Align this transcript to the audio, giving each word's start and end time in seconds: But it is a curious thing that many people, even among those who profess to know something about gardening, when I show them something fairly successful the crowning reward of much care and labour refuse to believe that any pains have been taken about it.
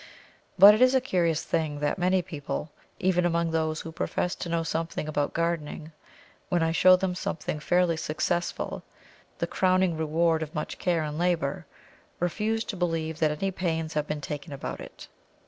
But 0.57 0.73
it 0.73 0.81
is 0.81 0.95
a 0.95 0.99
curious 0.99 1.43
thing 1.43 1.79
that 1.81 1.99
many 1.99 2.23
people, 2.23 2.71
even 2.97 3.23
among 3.23 3.51
those 3.51 3.81
who 3.81 3.91
profess 3.91 4.33
to 4.33 4.49
know 4.49 4.63
something 4.63 5.07
about 5.07 5.35
gardening, 5.35 5.91
when 6.49 6.63
I 6.63 6.71
show 6.71 6.95
them 6.95 7.13
something 7.13 7.59
fairly 7.59 7.97
successful 7.97 8.81
the 9.37 9.45
crowning 9.45 9.95
reward 9.95 10.41
of 10.41 10.55
much 10.55 10.79
care 10.79 11.03
and 11.03 11.19
labour 11.19 11.67
refuse 12.19 12.63
to 12.63 12.75
believe 12.75 13.19
that 13.19 13.29
any 13.29 13.51
pains 13.51 13.93
have 13.93 14.07
been 14.07 14.21
taken 14.21 14.51
about 14.51 14.79
it. 14.79 15.07